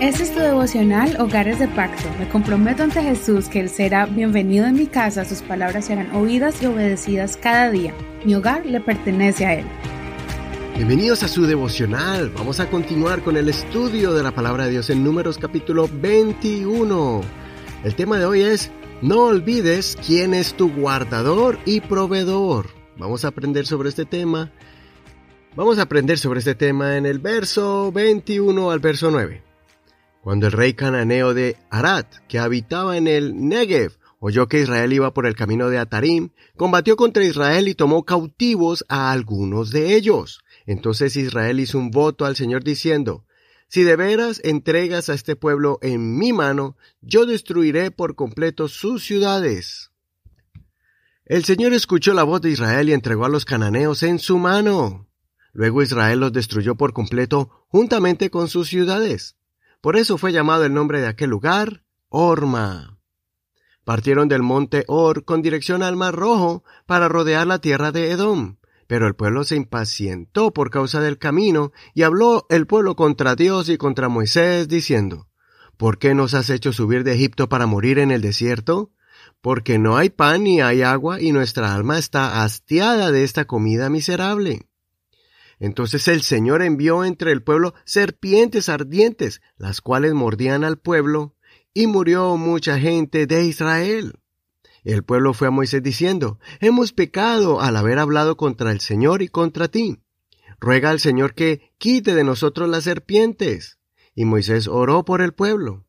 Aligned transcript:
Este 0.00 0.22
es 0.22 0.32
tu 0.32 0.40
devocional 0.40 1.20
Hogares 1.20 1.58
de 1.58 1.68
Pacto. 1.68 2.08
Me 2.18 2.26
comprometo 2.26 2.82
ante 2.82 3.02
Jesús 3.02 3.50
que 3.50 3.60
Él 3.60 3.68
será 3.68 4.06
bienvenido 4.06 4.64
en 4.64 4.74
mi 4.74 4.86
casa, 4.86 5.26
sus 5.26 5.42
palabras 5.42 5.84
serán 5.84 6.16
oídas 6.16 6.62
y 6.62 6.66
obedecidas 6.66 7.36
cada 7.36 7.70
día. 7.70 7.92
Mi 8.24 8.34
hogar 8.34 8.64
le 8.64 8.80
pertenece 8.80 9.44
a 9.44 9.58
Él. 9.58 9.66
Bienvenidos 10.74 11.22
a 11.22 11.28
su 11.28 11.44
devocional. 11.44 12.30
Vamos 12.30 12.60
a 12.60 12.70
continuar 12.70 13.22
con 13.22 13.36
el 13.36 13.50
estudio 13.50 14.14
de 14.14 14.22
la 14.22 14.30
palabra 14.30 14.64
de 14.64 14.70
Dios 14.70 14.88
en 14.88 15.04
Números 15.04 15.36
capítulo 15.36 15.86
21. 15.92 17.20
El 17.84 17.94
tema 17.94 18.18
de 18.18 18.24
hoy 18.24 18.40
es 18.40 18.70
No 19.02 19.24
olvides 19.24 19.98
quién 20.06 20.32
es 20.32 20.54
tu 20.54 20.72
guardador 20.72 21.58
y 21.66 21.82
proveedor. 21.82 22.68
Vamos 22.96 23.26
a 23.26 23.28
aprender 23.28 23.66
sobre 23.66 23.90
este 23.90 24.06
tema. 24.06 24.50
Vamos 25.56 25.78
a 25.78 25.82
aprender 25.82 26.16
sobre 26.16 26.38
este 26.38 26.54
tema 26.54 26.96
en 26.96 27.04
el 27.04 27.18
verso 27.18 27.92
21 27.92 28.70
al 28.70 28.78
verso 28.78 29.10
9. 29.10 29.49
Cuando 30.22 30.46
el 30.46 30.52
rey 30.52 30.74
cananeo 30.74 31.32
de 31.32 31.56
Arad, 31.70 32.04
que 32.28 32.38
habitaba 32.38 32.98
en 32.98 33.06
el 33.06 33.48
Negev, 33.48 33.96
oyó 34.18 34.48
que 34.48 34.60
Israel 34.60 34.92
iba 34.92 35.14
por 35.14 35.26
el 35.26 35.34
camino 35.34 35.70
de 35.70 35.78
Atarim, 35.78 36.28
combatió 36.56 36.96
contra 36.96 37.24
Israel 37.24 37.68
y 37.68 37.74
tomó 37.74 38.04
cautivos 38.04 38.84
a 38.88 39.12
algunos 39.12 39.70
de 39.70 39.94
ellos. 39.96 40.40
Entonces 40.66 41.16
Israel 41.16 41.58
hizo 41.58 41.78
un 41.78 41.90
voto 41.90 42.26
al 42.26 42.36
Señor 42.36 42.62
diciendo, 42.62 43.24
Si 43.68 43.82
de 43.82 43.96
veras 43.96 44.42
entregas 44.44 45.08
a 45.08 45.14
este 45.14 45.36
pueblo 45.36 45.78
en 45.80 46.18
mi 46.18 46.34
mano, 46.34 46.76
yo 47.00 47.24
destruiré 47.24 47.90
por 47.90 48.14
completo 48.14 48.68
sus 48.68 49.02
ciudades. 49.02 49.90
El 51.24 51.44
Señor 51.44 51.72
escuchó 51.72 52.12
la 52.12 52.24
voz 52.24 52.42
de 52.42 52.50
Israel 52.50 52.90
y 52.90 52.92
entregó 52.92 53.24
a 53.24 53.30
los 53.30 53.46
cananeos 53.46 54.02
en 54.02 54.18
su 54.18 54.36
mano. 54.36 55.08
Luego 55.52 55.82
Israel 55.82 56.20
los 56.20 56.32
destruyó 56.32 56.74
por 56.74 56.92
completo 56.92 57.66
juntamente 57.68 58.30
con 58.30 58.48
sus 58.48 58.68
ciudades. 58.68 59.36
Por 59.80 59.96
eso 59.96 60.18
fue 60.18 60.32
llamado 60.32 60.64
el 60.64 60.74
nombre 60.74 61.00
de 61.00 61.06
aquel 61.06 61.30
lugar 61.30 61.84
Orma. 62.08 62.98
Partieron 63.84 64.28
del 64.28 64.42
monte 64.42 64.84
Or 64.88 65.24
con 65.24 65.40
dirección 65.40 65.82
al 65.82 65.96
Mar 65.96 66.14
Rojo 66.14 66.64
para 66.86 67.08
rodear 67.08 67.46
la 67.46 67.60
tierra 67.60 67.90
de 67.90 68.10
Edom. 68.10 68.58
Pero 68.86 69.06
el 69.06 69.14
pueblo 69.14 69.44
se 69.44 69.56
impacientó 69.56 70.52
por 70.52 70.70
causa 70.70 71.00
del 71.00 71.16
camino, 71.16 71.72
y 71.94 72.02
habló 72.02 72.46
el 72.50 72.66
pueblo 72.66 72.96
contra 72.96 73.36
Dios 73.36 73.68
y 73.68 73.78
contra 73.78 74.08
Moisés, 74.08 74.66
diciendo, 74.66 75.28
¿Por 75.76 75.98
qué 75.98 76.14
nos 76.14 76.34
has 76.34 76.50
hecho 76.50 76.72
subir 76.72 77.04
de 77.04 77.14
Egipto 77.14 77.48
para 77.48 77.66
morir 77.66 78.00
en 78.00 78.10
el 78.10 78.20
desierto? 78.20 78.90
Porque 79.40 79.78
no 79.78 79.96
hay 79.96 80.10
pan 80.10 80.42
ni 80.44 80.60
hay 80.60 80.82
agua, 80.82 81.20
y 81.20 81.32
nuestra 81.32 81.74
alma 81.74 81.98
está 81.98 82.42
hastiada 82.42 83.12
de 83.12 83.24
esta 83.24 83.46
comida 83.46 83.88
miserable. 83.88 84.69
Entonces 85.60 86.08
el 86.08 86.22
Señor 86.22 86.62
envió 86.62 87.04
entre 87.04 87.32
el 87.32 87.42
pueblo 87.42 87.74
serpientes 87.84 88.70
ardientes, 88.70 89.42
las 89.58 89.82
cuales 89.82 90.14
mordían 90.14 90.64
al 90.64 90.78
pueblo, 90.78 91.36
y 91.74 91.86
murió 91.86 92.36
mucha 92.38 92.80
gente 92.80 93.26
de 93.26 93.44
Israel. 93.44 94.14
El 94.82 95.04
pueblo 95.04 95.34
fue 95.34 95.48
a 95.48 95.50
Moisés 95.50 95.82
diciendo, 95.82 96.38
Hemos 96.60 96.92
pecado 96.92 97.60
al 97.60 97.76
haber 97.76 97.98
hablado 97.98 98.38
contra 98.38 98.72
el 98.72 98.80
Señor 98.80 99.20
y 99.20 99.28
contra 99.28 99.68
ti. 99.68 99.98
Ruega 100.58 100.88
al 100.88 100.98
Señor 100.98 101.34
que 101.34 101.72
quite 101.76 102.14
de 102.14 102.24
nosotros 102.24 102.68
las 102.68 102.84
serpientes. 102.84 103.78
Y 104.14 104.24
Moisés 104.24 104.66
oró 104.66 105.04
por 105.04 105.20
el 105.20 105.34
pueblo. 105.34 105.86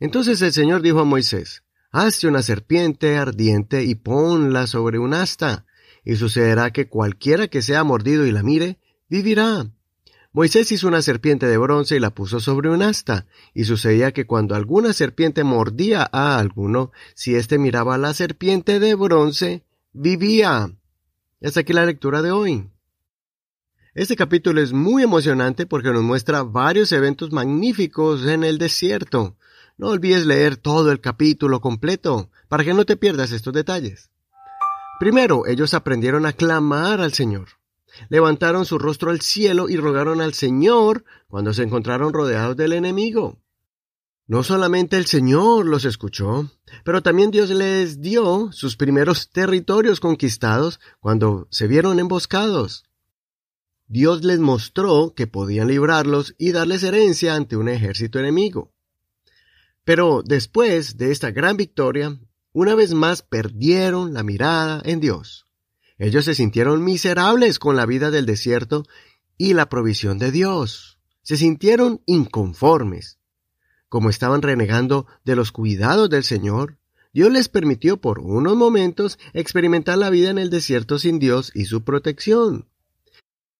Entonces 0.00 0.42
el 0.42 0.52
Señor 0.52 0.82
dijo 0.82 0.98
a 0.98 1.04
Moisés, 1.04 1.62
Hazte 1.92 2.26
una 2.26 2.42
serpiente 2.42 3.16
ardiente 3.16 3.84
y 3.84 3.94
ponla 3.94 4.66
sobre 4.66 4.98
un 4.98 5.14
asta, 5.14 5.66
y 6.04 6.16
sucederá 6.16 6.72
que 6.72 6.88
cualquiera 6.88 7.46
que 7.46 7.62
sea 7.62 7.84
mordido 7.84 8.26
y 8.26 8.32
la 8.32 8.42
mire, 8.42 8.80
vivirá. 9.12 9.66
Moisés 10.32 10.72
hizo 10.72 10.88
una 10.88 11.02
serpiente 11.02 11.46
de 11.46 11.58
bronce 11.58 11.96
y 11.96 12.00
la 12.00 12.14
puso 12.14 12.40
sobre 12.40 12.70
un 12.70 12.80
asta, 12.80 13.26
y 13.52 13.64
sucedía 13.64 14.12
que 14.12 14.26
cuando 14.26 14.54
alguna 14.54 14.94
serpiente 14.94 15.44
mordía 15.44 16.08
a 16.10 16.38
alguno, 16.38 16.92
si 17.14 17.34
éste 17.34 17.58
miraba 17.58 17.96
a 17.96 17.98
la 17.98 18.14
serpiente 18.14 18.80
de 18.80 18.94
bronce, 18.94 19.66
vivía. 19.92 20.70
Hasta 21.44 21.60
aquí 21.60 21.74
la 21.74 21.84
lectura 21.84 22.22
de 22.22 22.32
hoy. 22.32 22.70
Este 23.92 24.16
capítulo 24.16 24.62
es 24.62 24.72
muy 24.72 25.02
emocionante 25.02 25.66
porque 25.66 25.92
nos 25.92 26.02
muestra 26.02 26.42
varios 26.42 26.90
eventos 26.92 27.32
magníficos 27.32 28.24
en 28.24 28.44
el 28.44 28.56
desierto. 28.56 29.36
No 29.76 29.88
olvides 29.88 30.24
leer 30.24 30.56
todo 30.56 30.90
el 30.90 31.02
capítulo 31.02 31.60
completo 31.60 32.30
para 32.48 32.64
que 32.64 32.72
no 32.72 32.86
te 32.86 32.96
pierdas 32.96 33.30
estos 33.32 33.52
detalles. 33.52 34.08
Primero, 34.98 35.46
ellos 35.46 35.74
aprendieron 35.74 36.24
a 36.24 36.32
clamar 36.32 37.02
al 37.02 37.12
Señor 37.12 37.48
levantaron 38.08 38.64
su 38.64 38.78
rostro 38.78 39.10
al 39.10 39.20
cielo 39.20 39.68
y 39.68 39.76
rogaron 39.76 40.20
al 40.20 40.34
Señor 40.34 41.04
cuando 41.28 41.52
se 41.52 41.62
encontraron 41.62 42.12
rodeados 42.12 42.56
del 42.56 42.72
enemigo. 42.72 43.38
No 44.26 44.42
solamente 44.42 44.96
el 44.96 45.06
Señor 45.06 45.66
los 45.66 45.84
escuchó, 45.84 46.50
pero 46.84 47.02
también 47.02 47.30
Dios 47.30 47.50
les 47.50 48.00
dio 48.00 48.50
sus 48.52 48.76
primeros 48.76 49.30
territorios 49.30 50.00
conquistados 50.00 50.80
cuando 51.00 51.48
se 51.50 51.66
vieron 51.66 51.98
emboscados. 51.98 52.84
Dios 53.88 54.24
les 54.24 54.38
mostró 54.38 55.12
que 55.14 55.26
podían 55.26 55.68
librarlos 55.68 56.34
y 56.38 56.52
darles 56.52 56.82
herencia 56.82 57.34
ante 57.34 57.56
un 57.56 57.68
ejército 57.68 58.18
enemigo. 58.18 58.72
Pero 59.84 60.22
después 60.24 60.96
de 60.96 61.10
esta 61.10 61.30
gran 61.30 61.56
victoria, 61.56 62.18
una 62.52 62.74
vez 62.74 62.94
más 62.94 63.22
perdieron 63.22 64.14
la 64.14 64.22
mirada 64.22 64.80
en 64.84 65.00
Dios. 65.00 65.41
Ellos 66.02 66.24
se 66.24 66.34
sintieron 66.34 66.82
miserables 66.82 67.60
con 67.60 67.76
la 67.76 67.86
vida 67.86 68.10
del 68.10 68.26
desierto 68.26 68.84
y 69.38 69.54
la 69.54 69.68
provisión 69.68 70.18
de 70.18 70.32
Dios. 70.32 70.98
Se 71.22 71.36
sintieron 71.36 72.02
inconformes. 72.06 73.20
Como 73.88 74.10
estaban 74.10 74.42
renegando 74.42 75.06
de 75.24 75.36
los 75.36 75.52
cuidados 75.52 76.10
del 76.10 76.24
Señor, 76.24 76.76
Dios 77.12 77.30
les 77.30 77.48
permitió 77.48 78.00
por 78.00 78.18
unos 78.18 78.56
momentos 78.56 79.16
experimentar 79.32 79.96
la 79.96 80.10
vida 80.10 80.30
en 80.30 80.38
el 80.38 80.50
desierto 80.50 80.98
sin 80.98 81.20
Dios 81.20 81.52
y 81.54 81.66
su 81.66 81.84
protección. 81.84 82.66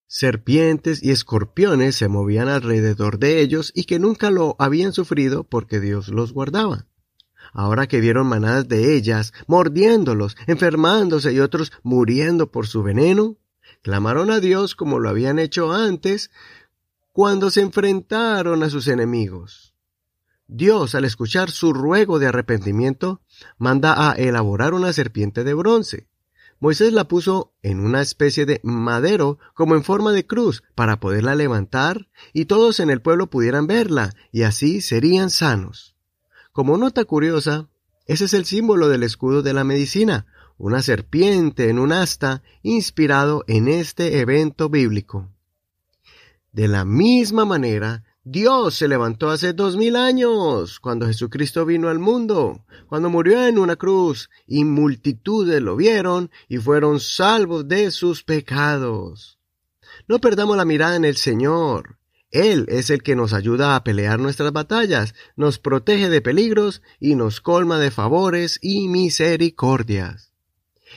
Serpientes 0.09 1.01
y 1.01 1.13
escorpiones 1.13 1.95
se 1.95 2.09
movían 2.09 2.49
alrededor 2.49 3.21
de 3.21 3.41
ellos 3.41 3.71
y 3.73 3.85
que 3.85 4.01
nunca 4.01 4.33
lo 4.33 4.57
habían 4.59 4.93
sufrido 4.93 5.45
porque 5.45 5.79
Dios 5.79 6.09
los 6.09 6.33
guardaba 6.33 6.89
ahora 7.53 7.87
que 7.87 8.01
vieron 8.01 8.27
manadas 8.27 8.69
de 8.69 8.97
ellas, 8.97 9.33
mordiéndolos, 9.47 10.37
enfermándose 10.47 11.33
y 11.33 11.41
otros 11.41 11.73
muriendo 11.83 12.51
por 12.51 12.67
su 12.67 12.83
veneno, 12.83 13.37
clamaron 13.83 14.31
a 14.31 14.41
Dios 14.41 14.75
como 14.75 14.99
lo 14.99 15.09
habían 15.09 15.39
hecho 15.39 15.73
antes, 15.73 16.31
cuando 17.13 17.51
se 17.51 17.61
enfrentaron 17.61 18.63
a 18.63 18.71
sus 18.71 18.89
enemigos. 18.89 19.75
Dios, 20.47 20.95
al 20.95 21.05
escuchar 21.05 21.51
su 21.51 21.73
ruego 21.73 22.19
de 22.19 22.27
arrepentimiento, 22.27 23.23
manda 23.59 24.11
a 24.11 24.13
elaborar 24.15 24.75
una 24.75 24.93
serpiente 24.93 25.45
de 25.45 25.55
bronce. 25.55 26.09
Moisés 26.61 26.93
la 26.93 27.09
puso 27.09 27.55
en 27.63 27.81
una 27.81 28.03
especie 28.03 28.47
de 28.47 28.61
madero 28.63 29.39
como 29.55 29.75
en 29.75 29.83
forma 29.83 30.13
de 30.13 30.27
cruz 30.27 30.63
para 30.75 31.01
poderla 31.01 31.35
levantar 31.35 32.09
y 32.33 32.45
todos 32.45 32.81
en 32.81 32.91
el 32.91 33.03
pueblo 33.03 33.29
pudieran 33.29 33.67
verla 33.67 34.15
y 34.31 34.43
así 34.43 34.81
serían 34.81 35.31
sanos. 35.31 35.92
Como 36.53 36.77
nota 36.77 37.07
curiosa, 37.07 37.69
ese 38.05 38.27
es 38.27 38.35
el 38.35 38.45
símbolo 38.45 38.89
del 38.89 39.05
escudo 39.05 39.41
de 39.41 39.55
la 39.55 39.65
medicina, 39.65 40.27
una 40.59 40.83
serpiente 40.83 41.71
en 41.71 41.79
un 41.79 41.93
asta 41.93 42.43
inspirado 42.63 43.43
en 43.47 43.69
este 43.69 44.21
evento 44.21 44.69
bíblico. 44.69 45.31
De 46.53 46.69
la 46.69 46.85
misma 46.85 47.47
manera, 47.47 48.05
Dios 48.23 48.75
se 48.75 48.87
levantó 48.87 49.31
hace 49.31 49.55
dos 49.55 49.79
mil 49.79 49.97
años, 49.97 50.79
cuando 50.79 51.07
Jesucristo 51.07 51.65
vino 51.65 51.89
al 51.89 51.99
mundo, 51.99 52.67
cuando 52.87 53.09
murió 53.09 53.47
en 53.47 53.59
una 53.59 53.77
cruz, 53.77 54.29
y 54.47 54.65
multitudes 54.65 55.63
lo 55.63 55.75
vieron 55.75 56.31
y 56.51 56.59
fueron 56.59 57.01
salvos 57.01 57.67
de 57.67 57.91
sus 57.91 58.23
pecados. 58.23 59.39
No 60.07 60.19
perdamos 60.21 60.59
la 60.59 60.67
mirada 60.67 60.97
en 60.97 61.07
el 61.07 61.17
Señor. 61.17 61.97
Él 62.33 62.65
es 62.69 62.89
el 62.89 63.03
que 63.03 63.15
nos 63.15 63.35
ayuda 63.35 63.77
a 63.77 63.85
pelear 63.85 64.19
nuestras 64.19 64.53
batallas, 64.53 65.15
nos 65.37 65.59
protege 65.59 66.09
de 66.09 66.23
peligros 66.23 66.83
y 66.99 67.15
nos 67.15 67.43
colma 67.43 67.79
de 67.79 67.91
favores 67.91 68.59
y 68.63 68.89
misericordias. 68.89 70.33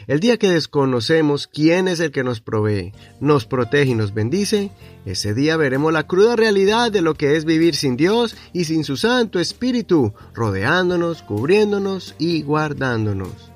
El 0.07 0.19
día 0.19 0.37
que 0.37 0.49
desconocemos 0.49 1.47
quién 1.47 1.87
es 1.87 1.99
el 1.99 2.11
que 2.11 2.23
nos 2.23 2.39
provee, 2.39 2.93
nos 3.19 3.45
protege 3.45 3.91
y 3.91 3.95
nos 3.95 4.13
bendice, 4.13 4.71
ese 5.05 5.33
día 5.33 5.57
veremos 5.57 5.91
la 5.91 6.07
cruda 6.07 6.35
realidad 6.35 6.91
de 6.91 7.01
lo 7.01 7.15
que 7.15 7.35
es 7.35 7.45
vivir 7.45 7.75
sin 7.75 7.97
Dios 7.97 8.35
y 8.53 8.65
sin 8.65 8.83
su 8.83 8.97
Santo 8.97 9.39
Espíritu, 9.39 10.13
rodeándonos, 10.33 11.21
cubriéndonos 11.21 12.15
y 12.17 12.43
guardándonos. 12.43 13.51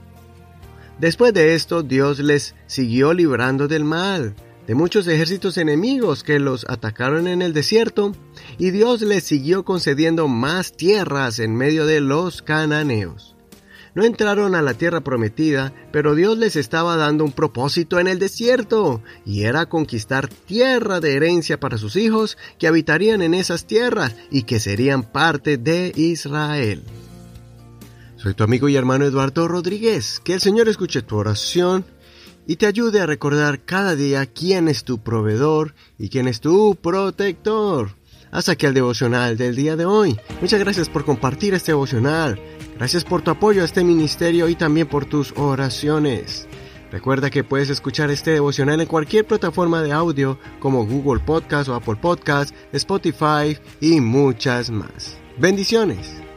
Después 0.99 1.33
de 1.33 1.55
esto, 1.55 1.81
Dios 1.81 2.19
les 2.19 2.55
siguió 2.67 3.13
librando 3.13 3.69
del 3.69 3.85
mal, 3.85 4.35
de 4.67 4.75
muchos 4.75 5.07
ejércitos 5.07 5.57
enemigos 5.57 6.23
que 6.23 6.39
los 6.39 6.65
atacaron 6.69 7.27
en 7.27 7.41
el 7.41 7.53
desierto, 7.53 8.13
y 8.57 8.71
Dios 8.71 9.01
les 9.01 9.23
siguió 9.23 9.65
concediendo 9.65 10.27
más 10.27 10.73
tierras 10.73 11.39
en 11.39 11.55
medio 11.55 11.85
de 11.85 12.01
los 12.01 12.41
cananeos. 12.41 13.35
no 13.95 14.05
entraron 14.05 14.53
a 14.53 14.61
la 14.61 14.75
tierra 14.75 15.01
prometida, 15.01 15.73
pero 15.91 16.13
Dios 16.13 16.37
les 16.37 16.55
estaba 16.55 16.95
dando 16.95 17.25
un 17.25 17.31
propósito 17.31 17.99
en 17.99 18.07
el 18.07 18.19
desierto, 18.19 19.01
y 19.25 19.43
era 19.43 19.65
conquistar 19.65 20.27
tierra 20.27 20.99
de 20.99 21.15
herencia 21.15 21.59
para 21.59 21.77
sus 21.77 21.95
hijos 21.95 22.37
que 22.59 22.67
habitarían 22.67 23.21
en 23.21 23.33
esas 23.33 23.65
tierras 23.65 24.15
y 24.29 24.43
que 24.43 24.59
serían 24.59 25.03
parte 25.03 25.57
de 25.57 25.91
Israel. 25.95 26.83
Soy 28.21 28.33
tu 28.33 28.43
amigo 28.43 28.67
y 28.67 28.75
hermano 28.75 29.05
Eduardo 29.05 29.47
Rodríguez. 29.47 30.19
Que 30.21 30.33
el 30.33 30.41
Señor 30.41 30.67
escuche 30.67 31.01
tu 31.01 31.15
oración 31.15 31.85
y 32.49 32.55
te 32.55 32.65
ayude 32.65 32.99
a 32.99 33.05
recordar 33.05 33.63
cada 33.63 33.95
día 33.95 34.25
quién 34.25 34.69
es 34.69 34.83
tu 34.83 35.03
proveedor 35.03 35.75
y 35.99 36.09
quién 36.09 36.27
es 36.27 36.39
tu 36.39 36.75
protector. 36.81 37.91
Hasta 38.31 38.53
aquí 38.53 38.65
el 38.65 38.73
devocional 38.73 39.37
del 39.37 39.55
día 39.55 39.75
de 39.75 39.85
hoy. 39.85 40.19
Muchas 40.41 40.59
gracias 40.59 40.89
por 40.89 41.05
compartir 41.05 41.53
este 41.53 41.73
devocional. 41.73 42.41
Gracias 42.75 43.03
por 43.03 43.21
tu 43.21 43.29
apoyo 43.29 43.61
a 43.61 43.65
este 43.65 43.83
ministerio 43.83 44.49
y 44.49 44.55
también 44.55 44.87
por 44.87 45.05
tus 45.05 45.31
oraciones. 45.37 46.47
Recuerda 46.91 47.29
que 47.29 47.43
puedes 47.43 47.69
escuchar 47.69 48.09
este 48.09 48.31
devocional 48.31 48.81
en 48.81 48.87
cualquier 48.87 49.27
plataforma 49.27 49.83
de 49.83 49.91
audio 49.91 50.39
como 50.59 50.87
Google 50.87 51.21
Podcast 51.23 51.69
o 51.69 51.75
Apple 51.75 51.97
Podcast, 52.01 52.55
Spotify 52.73 53.59
y 53.79 54.01
muchas 54.01 54.71
más. 54.71 55.19
Bendiciones. 55.37 56.28